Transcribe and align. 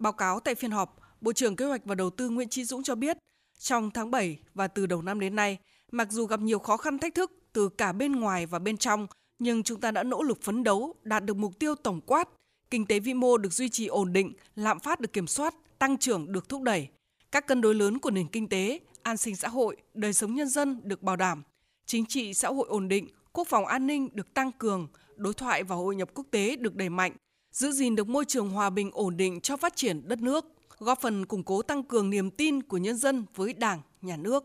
Báo 0.00 0.12
cáo 0.12 0.40
tại 0.40 0.54
phiên 0.54 0.70
họp, 0.70 0.96
Bộ 1.20 1.32
trưởng 1.32 1.56
Kế 1.56 1.64
hoạch 1.64 1.84
và 1.84 1.94
Đầu 1.94 2.10
tư 2.10 2.28
Nguyễn 2.28 2.48
Chí 2.48 2.64
Dũng 2.64 2.82
cho 2.82 2.94
biết, 2.94 3.16
trong 3.58 3.90
tháng 3.90 4.10
7 4.10 4.38
và 4.54 4.68
từ 4.68 4.86
đầu 4.86 5.02
năm 5.02 5.20
đến 5.20 5.36
nay, 5.36 5.58
mặc 5.92 6.08
dù 6.10 6.26
gặp 6.26 6.40
nhiều 6.40 6.58
khó 6.58 6.76
khăn 6.76 6.98
thách 6.98 7.14
thức 7.14 7.32
từ 7.52 7.68
cả 7.68 7.92
bên 7.92 8.12
ngoài 8.12 8.46
và 8.46 8.58
bên 8.58 8.76
trong, 8.76 9.06
nhưng 9.38 9.62
chúng 9.62 9.80
ta 9.80 9.90
đã 9.90 10.02
nỗ 10.02 10.22
lực 10.22 10.42
phấn 10.42 10.64
đấu 10.64 10.94
đạt 11.02 11.24
được 11.24 11.36
mục 11.36 11.58
tiêu 11.58 11.74
tổng 11.74 12.00
quát, 12.00 12.28
kinh 12.70 12.86
tế 12.86 13.00
vĩ 13.00 13.14
mô 13.14 13.38
được 13.38 13.52
duy 13.52 13.68
trì 13.68 13.86
ổn 13.86 14.12
định, 14.12 14.32
lạm 14.54 14.80
phát 14.80 15.00
được 15.00 15.12
kiểm 15.12 15.26
soát, 15.26 15.54
tăng 15.78 15.98
trưởng 15.98 16.32
được 16.32 16.48
thúc 16.48 16.62
đẩy. 16.62 16.88
Các 17.32 17.46
cân 17.46 17.60
đối 17.60 17.74
lớn 17.74 17.98
của 17.98 18.10
nền 18.10 18.28
kinh 18.28 18.48
tế, 18.48 18.80
an 19.02 19.16
sinh 19.16 19.36
xã 19.36 19.48
hội, 19.48 19.76
đời 19.94 20.12
sống 20.12 20.34
nhân 20.34 20.48
dân 20.48 20.80
được 20.84 21.02
bảo 21.02 21.16
đảm, 21.16 21.42
chính 21.86 22.06
trị 22.06 22.34
xã 22.34 22.48
hội 22.48 22.68
ổn 22.68 22.88
định, 22.88 23.08
quốc 23.32 23.48
phòng 23.48 23.66
an 23.66 23.86
ninh 23.86 24.08
được 24.12 24.34
tăng 24.34 24.52
cường, 24.52 24.88
đối 25.16 25.34
thoại 25.34 25.64
và 25.64 25.76
hội 25.76 25.96
nhập 25.96 26.10
quốc 26.14 26.26
tế 26.30 26.56
được 26.56 26.74
đẩy 26.74 26.88
mạnh, 26.88 27.12
giữ 27.52 27.72
gìn 27.72 27.96
được 27.96 28.08
môi 28.08 28.24
trường 28.24 28.50
hòa 28.50 28.70
bình 28.70 28.90
ổn 28.92 29.16
định 29.16 29.40
cho 29.40 29.56
phát 29.56 29.76
triển 29.76 30.08
đất 30.08 30.22
nước, 30.22 30.44
góp 30.78 31.00
phần 31.00 31.26
củng 31.26 31.42
cố 31.42 31.62
tăng 31.62 31.82
cường 31.82 32.10
niềm 32.10 32.30
tin 32.30 32.62
của 32.62 32.76
nhân 32.76 32.96
dân 32.96 33.24
với 33.34 33.52
Đảng, 33.52 33.80
Nhà 34.02 34.16
nước. 34.16 34.44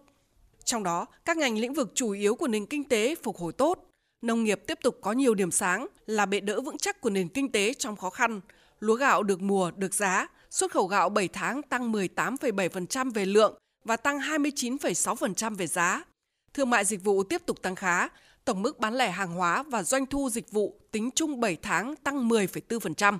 Trong 0.63 0.83
đó, 0.83 1.05
các 1.25 1.37
ngành 1.37 1.57
lĩnh 1.57 1.73
vực 1.73 1.91
chủ 1.95 2.11
yếu 2.11 2.35
của 2.35 2.47
nền 2.47 2.65
kinh 2.65 2.83
tế 2.83 3.15
phục 3.23 3.37
hồi 3.37 3.53
tốt, 3.53 3.89
nông 4.21 4.43
nghiệp 4.43 4.61
tiếp 4.67 4.79
tục 4.83 4.99
có 5.01 5.11
nhiều 5.11 5.35
điểm 5.35 5.51
sáng 5.51 5.87
là 6.05 6.25
bệ 6.25 6.39
đỡ 6.39 6.61
vững 6.61 6.77
chắc 6.77 7.01
của 7.01 7.09
nền 7.09 7.27
kinh 7.27 7.51
tế 7.51 7.73
trong 7.73 7.95
khó 7.95 8.09
khăn. 8.09 8.41
Lúa 8.79 8.95
gạo 8.95 9.23
được 9.23 9.41
mùa, 9.41 9.71
được 9.71 9.93
giá, 9.93 10.27
xuất 10.49 10.71
khẩu 10.71 10.87
gạo 10.87 11.09
7 11.09 11.27
tháng 11.27 11.61
tăng 11.61 11.91
18,7% 11.91 13.11
về 13.11 13.25
lượng 13.25 13.57
và 13.83 13.97
tăng 13.97 14.19
29,6% 14.19 15.55
về 15.55 15.67
giá. 15.67 16.03
Thương 16.53 16.69
mại 16.69 16.85
dịch 16.85 17.03
vụ 17.03 17.23
tiếp 17.23 17.41
tục 17.45 17.61
tăng 17.61 17.75
khá, 17.75 18.07
tổng 18.45 18.61
mức 18.61 18.79
bán 18.79 18.95
lẻ 18.95 19.11
hàng 19.11 19.33
hóa 19.33 19.63
và 19.63 19.83
doanh 19.83 20.05
thu 20.05 20.29
dịch 20.29 20.51
vụ 20.51 20.79
tính 20.91 21.09
chung 21.15 21.39
7 21.39 21.57
tháng 21.61 21.95
tăng 21.95 22.29
10,4%. 22.29 23.17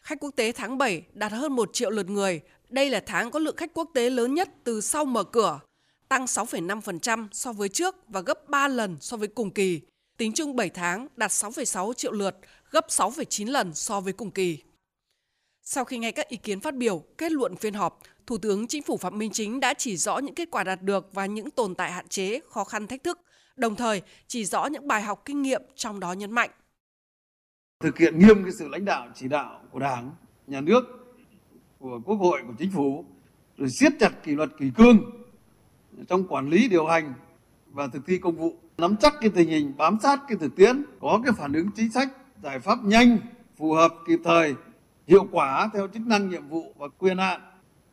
Khách 0.00 0.20
quốc 0.20 0.30
tế 0.36 0.52
tháng 0.52 0.78
7 0.78 1.02
đạt 1.12 1.32
hơn 1.32 1.56
1 1.56 1.70
triệu 1.72 1.90
lượt 1.90 2.10
người. 2.10 2.40
Đây 2.68 2.90
là 2.90 3.02
tháng 3.06 3.30
có 3.30 3.38
lượng 3.38 3.56
khách 3.56 3.74
quốc 3.74 3.90
tế 3.94 4.10
lớn 4.10 4.34
nhất 4.34 4.48
từ 4.64 4.80
sau 4.80 5.04
mở 5.04 5.24
cửa, 5.24 5.60
tăng 6.08 6.24
6,5% 6.24 7.28
so 7.32 7.52
với 7.52 7.68
trước 7.68 7.96
và 8.08 8.20
gấp 8.20 8.48
3 8.48 8.68
lần 8.68 8.96
so 9.00 9.16
với 9.16 9.28
cùng 9.28 9.50
kỳ. 9.50 9.80
Tính 10.16 10.32
chung 10.32 10.56
7 10.56 10.70
tháng 10.70 11.08
đạt 11.16 11.30
6,6 11.30 11.92
triệu 11.92 12.12
lượt, 12.12 12.36
gấp 12.70 12.86
6,9 12.88 13.50
lần 13.50 13.74
so 13.74 14.00
với 14.00 14.12
cùng 14.12 14.30
kỳ. 14.30 14.58
Sau 15.66 15.84
khi 15.84 15.98
nghe 15.98 16.12
các 16.12 16.28
ý 16.28 16.36
kiến 16.36 16.60
phát 16.60 16.76
biểu, 16.76 17.02
kết 17.18 17.32
luận 17.32 17.56
phiên 17.56 17.74
họp, 17.74 18.00
Thủ 18.26 18.38
tướng 18.38 18.66
Chính 18.66 18.82
phủ 18.82 18.96
Phạm 18.96 19.18
Minh 19.18 19.30
Chính 19.32 19.60
đã 19.60 19.74
chỉ 19.74 19.96
rõ 19.96 20.18
những 20.18 20.34
kết 20.34 20.50
quả 20.50 20.64
đạt 20.64 20.82
được 20.82 21.08
và 21.12 21.26
những 21.26 21.50
tồn 21.50 21.74
tại 21.74 21.92
hạn 21.92 22.08
chế, 22.08 22.40
khó 22.50 22.64
khăn 22.64 22.86
thách 22.86 23.04
thức, 23.04 23.20
đồng 23.56 23.76
thời 23.76 24.02
chỉ 24.26 24.44
rõ 24.44 24.66
những 24.66 24.88
bài 24.88 25.02
học 25.02 25.22
kinh 25.24 25.42
nghiệm 25.42 25.62
trong 25.74 26.00
đó 26.00 26.12
nhấn 26.12 26.32
mạnh. 26.32 26.50
Thực 27.80 27.98
hiện 27.98 28.18
nghiêm 28.18 28.42
cái 28.42 28.52
sự 28.52 28.68
lãnh 28.68 28.84
đạo 28.84 29.08
chỉ 29.14 29.28
đạo 29.28 29.60
của 29.72 29.78
Đảng, 29.78 30.10
Nhà 30.46 30.60
nước, 30.60 30.84
của 31.78 32.00
Quốc 32.04 32.16
hội, 32.16 32.40
của 32.46 32.54
Chính 32.58 32.70
phủ, 32.70 33.04
rồi 33.56 33.68
siết 33.70 33.92
chặt 34.00 34.10
kỷ 34.24 34.32
luật 34.32 34.50
kỷ 34.58 34.70
cương 34.76 34.98
trong 36.08 36.28
quản 36.28 36.50
lý 36.50 36.68
điều 36.68 36.86
hành 36.86 37.14
và 37.66 37.86
thực 37.86 38.06
thi 38.06 38.18
công 38.18 38.36
vụ, 38.36 38.54
nắm 38.78 38.96
chắc 39.00 39.14
cái 39.20 39.30
tình 39.34 39.48
hình, 39.48 39.72
bám 39.76 39.98
sát 40.02 40.20
cái 40.28 40.38
thực 40.40 40.56
tiễn, 40.56 40.84
có 41.00 41.20
cái 41.24 41.32
phản 41.38 41.52
ứng 41.52 41.70
chính 41.76 41.92
sách, 41.92 42.08
giải 42.42 42.60
pháp 42.60 42.78
nhanh, 42.84 43.18
phù 43.56 43.72
hợp, 43.72 43.94
kịp 44.06 44.18
thời, 44.24 44.54
hiệu 45.06 45.26
quả 45.32 45.70
theo 45.74 45.88
chức 45.88 46.06
năng 46.06 46.28
nhiệm 46.28 46.48
vụ 46.48 46.74
và 46.78 46.88
quyền 46.98 47.18
hạn 47.18 47.40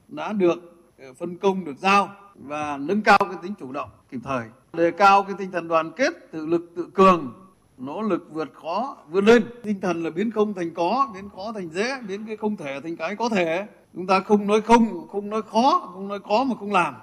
đã 0.08 0.34
được 0.34 0.88
ờ, 1.00 1.14
phân 1.14 1.38
công, 1.38 1.66
được 1.66 1.78
giao 1.78 2.10
và 2.36 2.78
nâng 2.78 3.02
cao 3.02 3.18
cái 3.20 3.38
tính 3.42 3.54
chủ 3.60 3.72
động 3.72 3.90
kịp 4.10 4.20
thời. 4.24 4.48
Đề 4.74 4.92
cao 4.92 5.24
cái 5.24 5.36
tinh 5.38 5.52
thần 5.52 5.68
đoàn 5.68 5.92
kết, 5.92 6.32
tự 6.32 6.46
lực, 6.46 6.72
tự 6.76 6.90
cường, 6.94 7.34
nỗ 7.78 8.02
lực 8.02 8.28
vượt 8.32 8.54
khó, 8.54 8.98
vươn 9.10 9.26
lên. 9.26 9.44
Tinh 9.64 9.82
thần 9.82 10.04
là 10.04 10.10
biến 10.10 10.32
không 10.32 10.54
thành 10.54 10.74
có, 10.74 11.12
biến 11.14 11.30
khó 11.30 11.52
thành 11.52 11.70
dễ, 11.70 12.02
biến 12.08 12.26
cái 12.28 12.38
không 12.38 12.58
thể 12.58 12.80
thành 12.84 12.96
cái 12.96 13.16
có 13.16 13.30
thể. 13.30 13.68
Chúng 13.94 14.08
ta 14.08 14.20
không 14.20 14.48
nói 14.48 14.62
không 14.62 15.08
không 15.08 15.30
nói 15.30 15.42
khó, 15.42 15.90
không 15.94 16.08
nói 16.08 16.20
khó 16.20 16.44
mà 16.44 16.56
không 16.60 16.72
làm. 16.72 16.96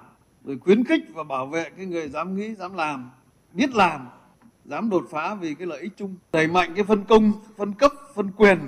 Rồi 0.45 0.57
khuyến 0.59 0.83
khích 0.83 1.01
và 1.13 1.23
bảo 1.23 1.45
vệ 1.45 1.69
cái 1.69 1.85
người 1.85 2.09
dám 2.09 2.35
nghĩ, 2.35 2.55
dám 2.55 2.73
làm, 2.73 3.09
biết 3.53 3.75
làm, 3.75 4.07
dám 4.65 4.89
đột 4.89 5.05
phá 5.11 5.35
vì 5.35 5.55
cái 5.55 5.67
lợi 5.67 5.81
ích 5.81 5.91
chung. 5.97 6.15
Đẩy 6.31 6.47
mạnh 6.47 6.73
cái 6.75 6.83
phân 6.83 7.03
công, 7.03 7.31
phân 7.57 7.73
cấp, 7.73 7.91
phân 8.15 8.31
quyền 8.37 8.59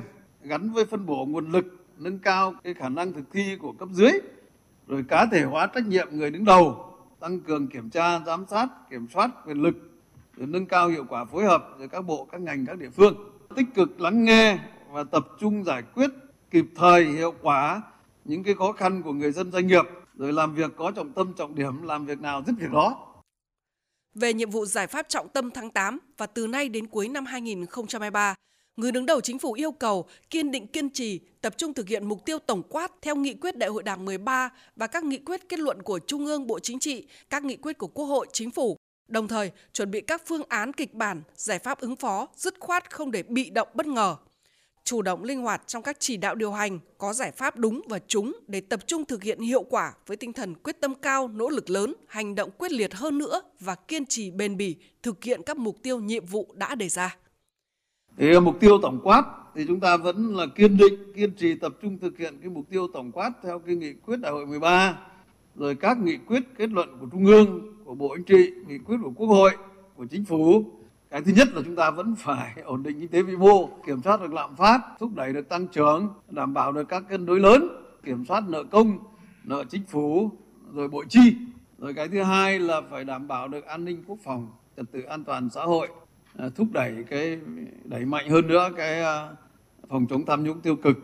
gắn 0.44 0.72
với 0.74 0.86
phân 0.86 1.06
bổ 1.06 1.26
nguồn 1.26 1.52
lực 1.52 1.66
nâng 1.98 2.20
cao 2.20 2.54
cái 2.64 2.74
khả 2.74 2.90
năng 2.90 3.14
thực 3.14 3.32
thi 3.32 3.58
của 3.60 3.72
cấp 3.72 3.90
dưới 3.92 4.12
rồi 4.88 5.06
cá 5.08 5.26
thể 5.32 5.44
hóa 5.44 5.68
trách 5.74 5.88
nhiệm 5.88 6.08
người 6.12 6.32
đứng 6.32 6.46
đầu 6.46 6.96
tăng 7.20 7.40
cường 7.40 7.68
kiểm 7.68 7.90
tra 7.90 8.20
giám 8.26 8.46
sát 8.50 8.68
kiểm 8.90 9.08
soát 9.14 9.32
quyền 9.46 9.62
lực 9.62 9.76
rồi 10.38 10.48
nâng 10.48 10.66
cao 10.66 10.88
hiệu 10.88 11.06
quả 11.10 11.26
phối 11.26 11.46
hợp 11.46 11.70
giữa 11.80 11.88
các 11.88 12.02
bộ 12.02 12.28
các 12.32 12.42
ngành 12.42 12.66
các 12.66 12.78
địa 12.78 12.90
phương. 12.90 13.16
Tích 13.56 13.68
cực 13.76 14.02
lắng 14.02 14.24
nghe 14.24 14.60
và 14.92 15.04
tập 15.04 15.28
trung 15.40 15.64
giải 15.64 15.84
quyết 15.96 16.10
kịp 16.52 16.66
thời 16.76 17.06
hiệu 17.06 17.34
quả 17.42 17.82
những 18.26 18.44
cái 18.44 18.56
khó 18.56 18.72
khăn 18.72 19.02
của 19.02 19.14
người 19.14 19.32
dân 19.32 19.52
doanh 19.52 19.68
nghiệp 19.68 19.86
rồi 20.18 20.34
làm 20.34 20.56
việc 20.56 20.72
có 20.78 20.92
trọng 20.92 21.14
tâm 21.14 21.34
trọng 21.34 21.56
điểm 21.56 21.84
làm 21.84 22.06
việc 22.06 22.22
nào 22.22 22.44
dứt 22.48 22.54
việc 22.60 22.72
đó. 22.72 23.08
Về 24.16 24.34
nhiệm 24.34 24.50
vụ 24.50 24.66
giải 24.66 24.88
pháp 24.88 25.10
trọng 25.10 25.30
tâm 25.30 25.52
tháng 25.52 25.70
8 25.70 26.00
và 26.18 26.26
từ 26.26 26.48
nay 26.48 26.70
đến 26.70 26.88
cuối 26.88 27.08
năm 27.08 27.26
2023, 27.26 28.36
người 28.76 28.92
đứng 28.92 29.06
đầu 29.06 29.22
chính 29.22 29.40
phủ 29.40 29.54
yêu 29.54 29.72
cầu 29.72 30.06
kiên 30.30 30.52
định 30.52 30.68
kiên 30.68 30.90
trì, 30.90 31.20
tập 31.42 31.54
trung 31.58 31.74
thực 31.74 31.88
hiện 31.88 32.08
mục 32.08 32.26
tiêu 32.26 32.40
tổng 32.40 32.64
quát 32.70 32.92
theo 33.02 33.16
nghị 33.16 33.34
quyết 33.34 33.58
Đại 33.58 33.70
hội 33.70 33.84
Đảng 33.84 34.06
13 34.06 34.50
và 34.76 34.88
các 34.88 35.04
nghị 35.04 35.18
quyết 35.18 35.50
kết 35.50 35.60
luận 35.60 35.82
của 35.82 36.00
Trung 36.00 36.26
ương 36.26 36.48
Bộ 36.48 36.60
Chính 36.60 36.80
trị, 36.80 37.08
các 37.30 37.44
nghị 37.44 37.56
quyết 37.56 37.78
của 37.78 37.88
Quốc 37.88 38.06
hội, 38.06 38.28
Chính 38.34 38.52
phủ. 38.52 38.78
Đồng 39.08 39.28
thời, 39.28 39.52
chuẩn 39.74 39.92
bị 39.92 40.02
các 40.02 40.22
phương 40.26 40.44
án 40.50 40.74
kịch 40.74 40.94
bản, 40.94 41.22
giải 41.36 41.60
pháp 41.60 41.80
ứng 41.80 41.96
phó, 41.96 42.28
dứt 42.36 42.60
khoát 42.60 42.92
không 42.92 43.12
để 43.12 43.24
bị 43.24 43.50
động 43.50 43.68
bất 43.74 43.88
ngờ. 43.88 44.16
Chủ 44.84 45.02
động 45.02 45.24
linh 45.24 45.42
hoạt 45.42 45.68
trong 45.68 45.84
các 45.84 45.98
chỉ 46.00 46.18
đạo 46.18 46.36
điều 46.36 46.52
hành, 46.52 46.80
có 46.98 47.14
giải 47.14 47.32
pháp 47.32 47.58
đúng 47.58 47.82
và 47.90 48.00
trúng 48.08 48.34
để 48.48 48.62
tập 48.62 48.80
trung 48.88 49.06
thực 49.06 49.24
hiện 49.24 49.40
hiệu 49.40 49.64
quả 49.64 49.94
với 50.08 50.18
tinh 50.18 50.34
thần 50.34 50.56
quyết 50.56 50.82
tâm 50.82 50.96
cao, 50.96 51.28
nỗ 51.28 51.50
lực 51.50 51.70
lớn, 51.70 51.94
hành 52.08 52.36
động 52.36 52.50
quyết 52.58 52.72
liệt 52.72 52.94
hơn 52.94 53.18
nữa 53.18 53.42
và 53.60 53.76
kiên 53.76 54.06
trì 54.06 54.32
bền 54.32 54.58
bỉ 54.58 54.76
thực 55.04 55.24
hiện 55.24 55.42
các 55.46 55.58
mục 55.58 55.78
tiêu 55.84 56.00
nhiệm 56.00 56.26
vụ 56.26 56.54
đã 56.54 56.76
đề 56.76 56.90
ra. 56.90 57.18
Thì 58.18 58.40
mục 58.40 58.60
tiêu 58.60 58.78
tổng 58.82 59.00
quát 59.04 59.24
thì 59.56 59.66
chúng 59.68 59.80
ta 59.80 59.98
vẫn 59.98 60.36
là 60.36 60.46
kiên 60.56 60.78
định, 60.78 61.14
kiên 61.16 61.32
trì 61.32 61.56
tập 61.56 61.74
trung 61.82 61.98
thực 61.98 62.18
hiện 62.18 62.38
cái 62.42 62.50
mục 62.50 62.66
tiêu 62.70 62.88
tổng 62.94 63.12
quát 63.12 63.32
theo 63.44 63.60
cái 63.60 63.76
nghị 63.76 63.94
quyết 63.94 64.20
đại 64.20 64.32
hội 64.32 64.46
13, 64.46 64.98
rồi 65.56 65.76
các 65.76 65.98
nghị 65.98 66.18
quyết 66.18 66.44
kết 66.58 66.70
luận 66.70 66.90
của 67.00 67.08
Trung 67.12 67.26
ương, 67.26 67.76
của 67.86 67.96
Bộ 67.96 68.16
Chính 68.16 68.26
trị, 68.26 68.52
nghị 68.68 68.78
quyết 68.78 68.98
của 69.04 69.12
Quốc 69.16 69.28
hội, 69.28 69.52
của 69.96 70.06
Chính 70.06 70.26
phủ. 70.26 70.64
Cái 71.10 71.22
thứ 71.22 71.32
nhất 71.36 71.48
là 71.54 71.62
chúng 71.66 71.76
ta 71.76 71.92
vẫn 71.92 72.16
phải 72.18 72.54
ổn 72.64 72.84
định 72.84 73.00
kinh 73.00 73.10
tế 73.10 73.22
vĩ 73.22 73.36
mô, 73.36 73.68
kiểm 73.86 74.02
soát 74.02 74.22
được 74.22 74.34
lạm 74.34 74.56
phát, 74.56 74.82
thúc 75.00 75.12
đẩy 75.16 75.34
được 75.34 75.50
tăng 75.50 75.68
trưởng, 75.68 76.10
đảm 76.30 76.54
bảo 76.54 76.72
được 76.72 76.90
các 76.90 77.04
cân 77.10 77.26
đối 77.26 77.40
lớn, 77.40 77.68
kiểm 78.04 78.26
soát 78.26 78.44
nợ 78.48 78.64
công, 78.64 78.98
nợ 79.44 79.64
chính 79.70 79.84
phủ, 79.88 80.32
rồi 80.74 80.88
bộ 80.88 81.04
chi. 81.10 81.36
Rồi 81.78 81.94
cái 81.94 82.08
thứ 82.08 82.24
hai 82.24 82.60
là 82.60 82.82
phải 82.90 83.04
đảm 83.04 83.28
bảo 83.28 83.48
được 83.48 83.66
an 83.66 83.86
ninh 83.86 84.04
quốc 84.08 84.18
phòng, 84.24 84.48
trật 84.78 84.86
tự 84.92 85.02
an 85.02 85.24
toàn 85.24 85.50
xã 85.50 85.64
hội, 85.64 85.88
Ờ, 86.38 86.50
thúc 86.56 86.68
đẩy 86.72 86.96
cái 87.10 87.40
đẩy 87.84 88.06
mạnh 88.06 88.30
hơn 88.30 88.48
nữa 88.48 88.70
cái 88.78 89.00
ờ, 89.00 89.36
phòng 89.90 90.08
chống 90.10 90.26
tham 90.26 90.44
nhũng 90.44 90.62
tiêu 90.62 90.76
cực 90.76 90.98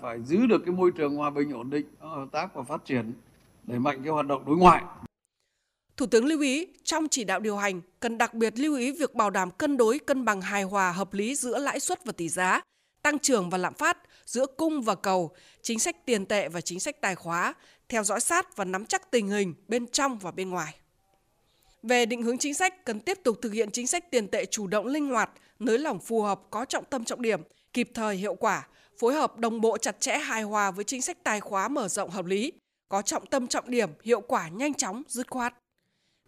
phải 0.00 0.22
giữ 0.22 0.46
được 0.46 0.62
cái 0.66 0.74
môi 0.74 0.90
trường 0.96 1.16
hòa 1.16 1.30
bình 1.30 1.52
ổn 1.52 1.70
định 1.70 1.86
ờ, 1.98 2.08
hợp 2.08 2.26
tác 2.32 2.54
và 2.54 2.62
phát 2.62 2.84
triển 2.84 3.12
đẩy 3.62 3.78
mạnh 3.78 4.00
cái 4.02 4.12
hoạt 4.12 4.26
động 4.26 4.44
đối 4.46 4.56
ngoại 4.56 4.82
Thủ 5.96 6.06
tướng 6.06 6.26
lưu 6.26 6.40
ý 6.40 6.66
trong 6.84 7.08
chỉ 7.08 7.24
đạo 7.24 7.40
điều 7.40 7.56
hành 7.56 7.80
cần 8.00 8.18
đặc 8.18 8.34
biệt 8.34 8.58
lưu 8.58 8.76
ý 8.76 8.92
việc 8.92 9.14
bảo 9.14 9.30
đảm 9.30 9.50
cân 9.50 9.76
đối 9.76 9.98
cân 9.98 10.24
bằng 10.24 10.40
hài 10.40 10.62
hòa 10.62 10.92
hợp 10.92 11.14
lý 11.14 11.34
giữa 11.34 11.58
lãi 11.58 11.80
suất 11.80 12.04
và 12.04 12.12
tỷ 12.12 12.28
giá, 12.28 12.60
tăng 13.02 13.18
trưởng 13.18 13.50
và 13.50 13.58
lạm 13.58 13.74
phát, 13.74 13.98
giữa 14.26 14.46
cung 14.46 14.82
và 14.82 14.94
cầu, 14.94 15.34
chính 15.62 15.78
sách 15.78 16.06
tiền 16.06 16.26
tệ 16.26 16.48
và 16.48 16.60
chính 16.60 16.80
sách 16.80 17.00
tài 17.00 17.14
khóa, 17.14 17.54
theo 17.88 18.04
dõi 18.04 18.20
sát 18.20 18.56
và 18.56 18.64
nắm 18.64 18.86
chắc 18.86 19.10
tình 19.10 19.28
hình 19.28 19.54
bên 19.68 19.86
trong 19.86 20.18
và 20.18 20.30
bên 20.30 20.50
ngoài. 20.50 20.74
Về 21.82 22.06
định 22.06 22.22
hướng 22.22 22.38
chính 22.38 22.54
sách, 22.54 22.84
cần 22.84 23.00
tiếp 23.00 23.18
tục 23.24 23.38
thực 23.42 23.52
hiện 23.52 23.70
chính 23.70 23.86
sách 23.86 24.10
tiền 24.10 24.28
tệ 24.28 24.44
chủ 24.44 24.66
động 24.66 24.86
linh 24.86 25.08
hoạt, 25.08 25.30
nới 25.58 25.78
lỏng 25.78 25.98
phù 26.00 26.22
hợp, 26.22 26.40
có 26.50 26.64
trọng 26.64 26.84
tâm 26.84 27.04
trọng 27.04 27.22
điểm, 27.22 27.42
kịp 27.72 27.90
thời 27.94 28.16
hiệu 28.16 28.34
quả, 28.34 28.68
phối 28.98 29.14
hợp 29.14 29.38
đồng 29.38 29.60
bộ 29.60 29.78
chặt 29.78 30.00
chẽ 30.00 30.18
hài 30.18 30.42
hòa 30.42 30.70
với 30.70 30.84
chính 30.84 31.02
sách 31.02 31.24
tài 31.24 31.40
khóa 31.40 31.68
mở 31.68 31.88
rộng 31.88 32.10
hợp 32.10 32.26
lý, 32.26 32.52
có 32.88 33.02
trọng 33.02 33.26
tâm 33.26 33.46
trọng 33.46 33.70
điểm, 33.70 33.90
hiệu 34.02 34.20
quả 34.20 34.48
nhanh 34.48 34.74
chóng, 34.74 35.02
dứt 35.08 35.30
khoát. 35.30 35.54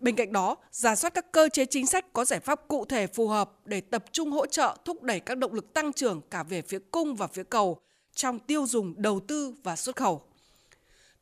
Bên 0.01 0.17
cạnh 0.17 0.33
đó, 0.33 0.57
giả 0.71 0.97
soát 0.97 1.15
các 1.15 1.33
cơ 1.33 1.49
chế 1.49 1.65
chính 1.65 1.87
sách 1.87 2.13
có 2.13 2.25
giải 2.25 2.41
pháp 2.41 2.69
cụ 2.69 2.85
thể 2.85 3.07
phù 3.07 3.29
hợp 3.29 3.51
để 3.65 3.81
tập 3.81 4.05
trung 4.13 4.31
hỗ 4.31 4.47
trợ 4.47 4.77
thúc 4.85 5.03
đẩy 5.03 5.21
các 5.21 5.39
động 5.39 5.55
lực 5.55 5.75
tăng 5.75 5.93
trưởng 5.93 6.21
cả 6.31 6.43
về 6.43 6.63
phía 6.63 6.79
cung 6.91 7.15
và 7.15 7.27
phía 7.27 7.43
cầu 7.43 7.81
trong 8.15 8.39
tiêu 8.39 8.67
dùng, 8.67 8.95
đầu 8.97 9.21
tư 9.21 9.55
và 9.63 9.77
xuất 9.77 9.97
khẩu. 9.97 10.23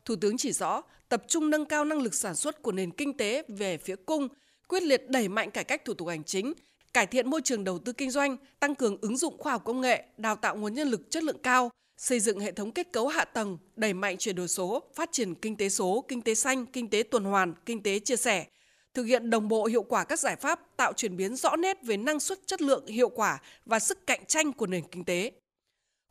Thủ 0.09 0.17
tướng 0.17 0.37
chỉ 0.37 0.53
rõ, 0.53 0.83
tập 1.09 1.23
trung 1.29 1.51
nâng 1.51 1.65
cao 1.65 1.85
năng 1.85 2.03
lực 2.03 2.15
sản 2.15 2.35
xuất 2.35 2.63
của 2.63 2.73
nền 2.73 2.91
kinh 2.91 3.17
tế 3.17 3.43
về 3.49 3.79
phía 3.79 3.97
cung, 3.97 4.29
quyết 4.69 4.83
liệt 4.83 5.09
đẩy 5.09 5.29
mạnh 5.29 5.51
cải 5.51 5.65
cách 5.65 5.85
thủ 5.85 5.95
tục 5.95 6.09
hành 6.09 6.25
chính, 6.25 6.53
cải 6.93 7.07
thiện 7.07 7.31
môi 7.31 7.41
trường 7.45 7.65
đầu 7.65 7.79
tư 7.79 7.93
kinh 7.93 8.11
doanh, 8.11 8.37
tăng 8.61 8.75
cường 8.75 8.97
ứng 9.01 9.17
dụng 9.17 9.39
khoa 9.39 9.53
học 9.53 9.63
công 9.65 9.81
nghệ, 9.81 10.05
đào 10.17 10.37
tạo 10.37 10.57
nguồn 10.57 10.75
nhân 10.75 10.89
lực 10.89 11.11
chất 11.11 11.23
lượng 11.23 11.43
cao, 11.43 11.71
xây 11.97 12.21
dựng 12.21 12.41
hệ 12.41 12.53
thống 12.53 12.73
kết 12.73 12.93
cấu 12.93 13.09
hạ 13.09 13.25
tầng, 13.25 13.59
đẩy 13.77 13.93
mạnh 13.93 14.17
chuyển 14.19 14.37
đổi 14.37 14.49
số, 14.49 14.83
phát 14.95 15.09
triển 15.13 15.35
kinh 15.35 15.57
tế 15.57 15.69
số, 15.69 16.05
kinh 16.09 16.23
tế 16.23 16.35
xanh, 16.35 16.67
kinh 16.67 16.91
tế 16.91 17.03
tuần 17.03 17.25
hoàn, 17.25 17.55
kinh 17.67 17.83
tế 17.83 17.99
chia 17.99 18.17
sẻ, 18.17 18.47
thực 18.95 19.05
hiện 19.05 19.31
đồng 19.31 19.49
bộ 19.49 19.65
hiệu 19.65 19.83
quả 19.83 20.05
các 20.05 20.19
giải 20.19 20.37
pháp 20.37 20.61
tạo 20.77 20.93
chuyển 20.93 21.17
biến 21.17 21.37
rõ 21.37 21.57
nét 21.57 21.79
về 21.83 21.97
năng 21.97 22.21
suất 22.21 22.39
chất 22.47 22.63
lượng, 22.63 22.87
hiệu 22.87 23.09
quả 23.09 23.39
và 23.67 23.79
sức 23.79 24.07
cạnh 24.07 24.25
tranh 24.27 24.53
của 24.53 24.67
nền 24.67 24.85
kinh 24.91 25.05
tế. 25.05 25.33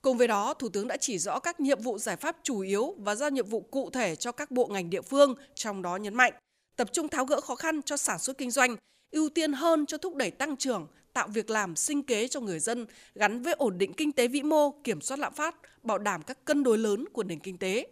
Cùng 0.07 0.17
với 0.17 0.27
đó, 0.27 0.53
Thủ 0.53 0.69
tướng 0.69 0.87
đã 0.87 0.97
chỉ 0.97 1.19
rõ 1.19 1.39
các 1.39 1.59
nhiệm 1.59 1.81
vụ 1.81 1.97
giải 1.97 2.15
pháp 2.15 2.37
chủ 2.43 2.59
yếu 2.59 2.95
và 2.97 3.15
giao 3.15 3.29
nhiệm 3.29 3.45
vụ 3.45 3.61
cụ 3.61 3.89
thể 3.89 4.15
cho 4.15 4.31
các 4.31 4.51
bộ 4.51 4.67
ngành 4.67 4.89
địa 4.89 5.01
phương, 5.01 5.35
trong 5.55 5.81
đó 5.81 5.95
nhấn 5.95 6.13
mạnh 6.13 6.33
tập 6.75 6.89
trung 6.93 7.09
tháo 7.09 7.25
gỡ 7.25 7.41
khó 7.41 7.55
khăn 7.55 7.81
cho 7.81 7.97
sản 7.97 8.19
xuất 8.19 8.37
kinh 8.37 8.51
doanh, 8.51 8.75
ưu 9.11 9.29
tiên 9.29 9.53
hơn 9.53 9.85
cho 9.85 9.97
thúc 9.97 10.15
đẩy 10.15 10.31
tăng 10.31 10.57
trưởng, 10.57 10.87
tạo 11.13 11.27
việc 11.27 11.49
làm 11.49 11.75
sinh 11.75 12.03
kế 12.03 12.27
cho 12.27 12.39
người 12.39 12.59
dân 12.59 12.85
gắn 13.15 13.41
với 13.41 13.53
ổn 13.53 13.77
định 13.77 13.93
kinh 13.93 14.11
tế 14.11 14.27
vĩ 14.27 14.43
mô, 14.43 14.71
kiểm 14.83 15.01
soát 15.01 15.19
lạm 15.19 15.33
phát, 15.33 15.55
bảo 15.83 15.97
đảm 15.97 16.21
các 16.21 16.45
cân 16.45 16.63
đối 16.63 16.77
lớn 16.77 17.05
của 17.13 17.23
nền 17.23 17.39
kinh 17.39 17.57
tế. 17.57 17.87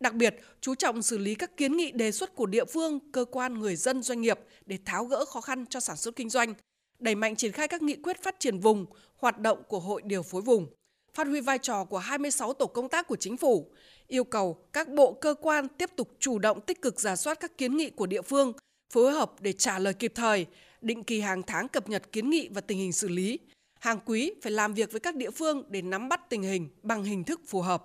Đặc 0.00 0.14
biệt, 0.14 0.36
chú 0.60 0.74
trọng 0.74 1.02
xử 1.02 1.18
lý 1.18 1.34
các 1.34 1.56
kiến 1.56 1.76
nghị 1.76 1.92
đề 1.92 2.12
xuất 2.12 2.34
của 2.34 2.46
địa 2.46 2.64
phương, 2.64 2.98
cơ 3.12 3.24
quan, 3.24 3.58
người 3.58 3.76
dân, 3.76 4.02
doanh 4.02 4.20
nghiệp 4.20 4.38
để 4.66 4.78
tháo 4.84 5.04
gỡ 5.04 5.24
khó 5.24 5.40
khăn 5.40 5.64
cho 5.66 5.80
sản 5.80 5.96
xuất 5.96 6.16
kinh 6.16 6.30
doanh, 6.30 6.54
đẩy 6.98 7.14
mạnh 7.14 7.36
triển 7.36 7.52
khai 7.52 7.68
các 7.68 7.82
nghị 7.82 7.96
quyết 7.96 8.22
phát 8.22 8.40
triển 8.40 8.58
vùng, 8.58 8.86
hoạt 9.16 9.38
động 9.38 9.62
của 9.68 9.80
Hội 9.80 10.02
điều 10.04 10.22
phối 10.22 10.42
vùng, 10.42 10.66
phát 11.14 11.26
huy 11.26 11.40
vai 11.40 11.58
trò 11.58 11.84
của 11.84 11.98
26 11.98 12.52
tổ 12.52 12.66
công 12.66 12.88
tác 12.88 13.06
của 13.06 13.16
chính 13.16 13.36
phủ, 13.36 13.70
yêu 14.06 14.24
cầu 14.24 14.58
các 14.72 14.88
bộ 14.88 15.12
cơ 15.12 15.34
quan 15.40 15.68
tiếp 15.68 15.90
tục 15.96 16.08
chủ 16.18 16.38
động 16.38 16.60
tích 16.60 16.82
cực 16.82 17.00
giả 17.00 17.16
soát 17.16 17.40
các 17.40 17.58
kiến 17.58 17.76
nghị 17.76 17.90
của 17.90 18.06
địa 18.06 18.22
phương, 18.22 18.52
phối 18.92 19.12
hợp 19.12 19.32
để 19.40 19.52
trả 19.52 19.78
lời 19.78 19.94
kịp 19.94 20.12
thời, 20.14 20.46
định 20.80 21.04
kỳ 21.04 21.20
hàng 21.20 21.42
tháng 21.42 21.68
cập 21.68 21.88
nhật 21.88 22.12
kiến 22.12 22.30
nghị 22.30 22.48
và 22.48 22.60
tình 22.60 22.78
hình 22.78 22.92
xử 22.92 23.08
lý. 23.08 23.38
Hàng 23.80 23.98
quý 24.06 24.32
phải 24.42 24.52
làm 24.52 24.74
việc 24.74 24.92
với 24.92 25.00
các 25.00 25.16
địa 25.16 25.30
phương 25.30 25.64
để 25.68 25.82
nắm 25.82 26.08
bắt 26.08 26.30
tình 26.30 26.42
hình 26.42 26.68
bằng 26.82 27.04
hình 27.04 27.24
thức 27.24 27.40
phù 27.46 27.60
hợp. 27.60 27.84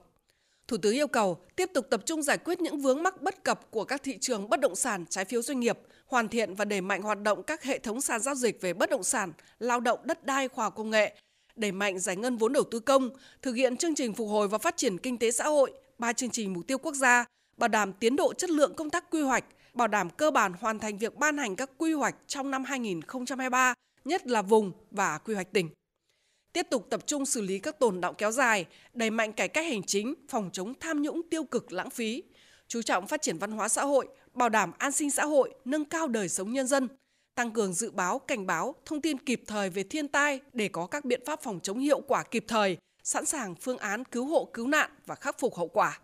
Thủ 0.68 0.78
tướng 0.78 0.94
yêu 0.94 1.08
cầu 1.08 1.38
tiếp 1.56 1.70
tục 1.74 1.86
tập 1.90 2.02
trung 2.06 2.24
giải 2.24 2.38
quyết 2.38 2.62
những 2.62 2.80
vướng 2.80 3.04
mắc 3.04 3.22
bất 3.22 3.44
cập 3.44 3.72
của 3.72 3.84
các 3.84 4.04
thị 4.04 4.18
trường 4.22 4.50
bất 4.50 4.60
động 4.60 4.76
sản, 4.76 5.06
trái 5.10 5.26
phiếu 5.26 5.42
doanh 5.42 5.60
nghiệp, 5.60 5.80
hoàn 6.06 6.28
thiện 6.28 6.56
và 6.56 6.66
đẩy 6.66 6.82
mạnh 6.82 7.02
hoạt 7.02 7.22
động 7.22 7.44
các 7.44 7.64
hệ 7.64 7.80
thống 7.80 8.02
sàn 8.02 8.22
giao 8.22 8.36
dịch 8.36 8.62
về 8.62 8.74
bất 8.74 8.90
động 8.90 9.04
sản, 9.04 9.32
lao 9.60 9.80
động, 9.80 10.00
đất 10.04 10.26
đai, 10.26 10.48
khoa 10.48 10.66
học 10.66 10.74
công 10.76 10.90
nghệ, 10.90 11.16
đẩy 11.60 11.72
mạnh 11.72 12.00
giải 12.00 12.16
ngân 12.16 12.38
vốn 12.38 12.54
đầu 12.54 12.64
tư 12.72 12.80
công, 12.80 13.10
thực 13.42 13.54
hiện 13.54 13.78
chương 13.78 13.96
trình 13.96 14.14
phục 14.14 14.30
hồi 14.30 14.48
và 14.48 14.58
phát 14.58 14.78
triển 14.78 14.98
kinh 14.98 15.18
tế 15.18 15.32
xã 15.32 15.44
hội, 15.44 15.74
ba 15.98 16.14
chương 16.14 16.30
trình 16.30 16.54
mục 16.54 16.68
tiêu 16.68 16.78
quốc 16.78 16.96
gia, 16.96 17.26
bảo 17.58 17.68
đảm 17.68 17.94
tiến 17.94 18.16
độ 18.16 18.34
chất 18.34 18.50
lượng 18.50 18.74
công 18.74 18.90
tác 18.90 19.10
quy 19.12 19.22
hoạch, 19.22 19.46
bảo 19.74 19.88
đảm 19.88 20.10
cơ 20.10 20.32
bản 20.32 20.54
hoàn 20.60 20.80
thành 20.80 20.98
việc 20.98 21.16
ban 21.16 21.38
hành 21.38 21.56
các 21.56 21.70
quy 21.78 21.94
hoạch 21.94 22.16
trong 22.28 22.52
năm 22.52 22.64
2023, 22.64 23.74
nhất 24.06 24.28
là 24.28 24.42
vùng 24.42 24.72
và 24.92 25.18
quy 25.18 25.34
hoạch 25.34 25.54
tỉnh. 25.54 25.70
Tiếp 26.54 26.68
tục 26.70 26.88
tập 26.90 27.02
trung 27.06 27.26
xử 27.26 27.42
lý 27.42 27.60
các 27.60 27.80
tồn 27.80 28.02
động 28.02 28.16
kéo 28.18 28.32
dài, 28.32 28.66
đẩy 28.94 29.10
mạnh 29.10 29.34
cải 29.34 29.48
cách 29.48 29.66
hành 29.66 29.84
chính, 29.84 30.14
phòng 30.30 30.50
chống 30.54 30.74
tham 30.80 31.02
nhũng 31.02 31.22
tiêu 31.30 31.44
cực 31.44 31.74
lãng 31.74 31.90
phí, 31.90 32.24
chú 32.68 32.82
trọng 32.82 33.08
phát 33.08 33.22
triển 33.22 33.38
văn 33.38 33.52
hóa 33.52 33.68
xã 33.68 33.86
hội, 33.86 34.08
bảo 34.34 34.50
đảm 34.50 34.72
an 34.78 34.92
sinh 34.92 35.12
xã 35.12 35.26
hội, 35.26 35.54
nâng 35.66 35.86
cao 35.86 36.08
đời 36.08 36.30
sống 36.30 36.54
nhân 36.54 36.68
dân, 36.68 36.88
tăng 37.40 37.52
cường 37.52 37.74
dự 37.74 37.92
báo, 37.92 38.20
cảnh 38.20 38.46
báo, 38.48 38.76
thông 38.86 39.02
tin 39.02 39.20
kịp 39.20 39.42
thời 39.48 39.70
về 39.70 39.84
thiên 39.84 40.08
tai 40.08 40.40
để 40.54 40.68
có 40.68 40.86
các 40.86 41.06
biện 41.06 41.22
pháp 41.26 41.42
phòng 41.42 41.60
chống 41.64 41.80
hiệu 41.80 42.02
quả 42.08 42.24
kịp 42.24 42.46
thời, 42.48 42.78
sẵn 43.04 43.26
sàng 43.26 43.56
phương 43.56 43.78
án 43.78 44.06
cứu 44.06 44.26
hộ 44.26 44.50
cứu 44.54 44.68
nạn 44.68 44.92
và 45.06 45.16
khắc 45.16 45.40
phục 45.40 45.56
hậu 45.56 45.68
quả. 45.68 46.00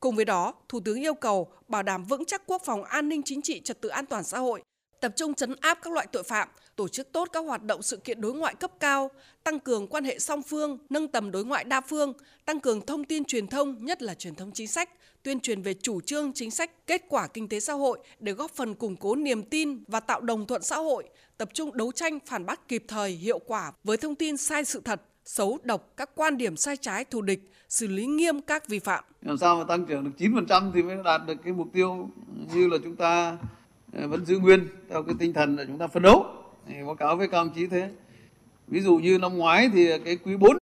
Cùng 0.00 0.16
với 0.16 0.24
đó, 0.24 0.54
Thủ 0.68 0.80
tướng 0.80 1.00
yêu 1.00 1.14
cầu 1.14 1.52
bảo 1.68 1.82
đảm 1.82 2.04
vững 2.04 2.24
chắc 2.24 2.42
quốc 2.46 2.62
phòng 2.64 2.84
an 2.84 3.08
ninh 3.08 3.22
chính 3.22 3.42
trị 3.42 3.60
trật 3.60 3.80
tự 3.80 3.88
an 3.88 4.06
toàn 4.06 4.24
xã 4.24 4.38
hội, 4.38 4.62
tập 5.02 5.12
trung 5.16 5.34
chấn 5.34 5.54
áp 5.60 5.78
các 5.82 5.92
loại 5.92 6.06
tội 6.12 6.22
phạm, 6.22 6.48
tổ 6.76 6.88
chức 6.88 7.12
tốt 7.12 7.28
các 7.32 7.40
hoạt 7.40 7.62
động 7.62 7.82
sự 7.82 7.96
kiện 7.96 8.20
đối 8.20 8.34
ngoại 8.34 8.54
cấp 8.54 8.70
cao, 8.80 9.10
tăng 9.44 9.60
cường 9.60 9.86
quan 9.86 10.04
hệ 10.04 10.18
song 10.18 10.42
phương, 10.42 10.78
nâng 10.90 11.08
tầm 11.08 11.30
đối 11.30 11.44
ngoại 11.44 11.64
đa 11.64 11.80
phương, 11.80 12.12
tăng 12.44 12.60
cường 12.60 12.86
thông 12.86 13.04
tin 13.04 13.24
truyền 13.24 13.46
thông, 13.46 13.84
nhất 13.84 14.02
là 14.02 14.14
truyền 14.14 14.34
thông 14.34 14.50
chính 14.52 14.66
sách, 14.66 14.90
tuyên 15.22 15.40
truyền 15.40 15.62
về 15.62 15.74
chủ 15.74 16.00
trương 16.00 16.32
chính 16.32 16.50
sách, 16.50 16.86
kết 16.86 17.02
quả 17.08 17.26
kinh 17.26 17.48
tế 17.48 17.60
xã 17.60 17.72
hội 17.72 17.98
để 18.18 18.32
góp 18.32 18.50
phần 18.50 18.74
củng 18.74 18.96
cố 18.96 19.14
niềm 19.14 19.42
tin 19.42 19.84
và 19.88 20.00
tạo 20.00 20.20
đồng 20.20 20.46
thuận 20.46 20.62
xã 20.62 20.76
hội, 20.76 21.04
tập 21.38 21.48
trung 21.54 21.76
đấu 21.76 21.92
tranh 21.92 22.18
phản 22.26 22.46
bác 22.46 22.68
kịp 22.68 22.84
thời, 22.88 23.10
hiệu 23.10 23.38
quả 23.38 23.72
với 23.84 23.96
thông 23.96 24.14
tin 24.14 24.36
sai 24.36 24.64
sự 24.64 24.80
thật, 24.84 25.02
xấu 25.24 25.58
độc, 25.62 25.92
các 25.96 26.10
quan 26.14 26.36
điểm 26.36 26.56
sai 26.56 26.76
trái 26.76 27.04
thù 27.04 27.22
địch, 27.22 27.50
xử 27.68 27.86
lý 27.86 28.06
nghiêm 28.06 28.40
các 28.40 28.68
vi 28.68 28.78
phạm. 28.78 29.04
Làm 29.22 29.38
sao 29.38 29.56
mà 29.56 29.64
tăng 29.64 29.86
trưởng 29.86 30.04
được 30.04 30.10
9% 30.18 30.72
thì 30.74 30.82
mới 30.82 30.96
đạt 31.04 31.26
được 31.26 31.36
cái 31.44 31.52
mục 31.52 31.68
tiêu 31.72 32.08
như 32.54 32.66
là 32.66 32.78
chúng 32.84 32.96
ta 32.96 33.36
Ờ, 33.92 34.08
vẫn 34.08 34.24
giữ 34.24 34.38
nguyên 34.38 34.68
theo 34.90 35.02
cái 35.02 35.14
tinh 35.18 35.32
thần 35.32 35.56
là 35.56 35.64
chúng 35.64 35.78
ta 35.78 35.86
phấn 35.86 36.02
đấu. 36.02 36.26
Thì 36.68 36.74
báo 36.86 36.94
cáo 36.94 37.16
với 37.16 37.28
các 37.28 37.38
ông 37.38 37.50
chí 37.54 37.66
thế. 37.66 37.90
Ví 38.68 38.80
dụ 38.80 38.96
như 38.96 39.18
năm 39.18 39.38
ngoái 39.38 39.70
thì 39.72 39.98
cái 40.04 40.16
quý 40.16 40.36
4 40.36 40.56